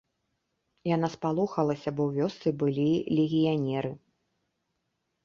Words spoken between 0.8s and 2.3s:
Яна спалохалася, бо ў